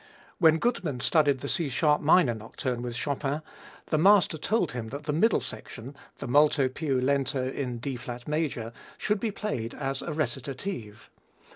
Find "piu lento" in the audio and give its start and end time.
6.69-7.47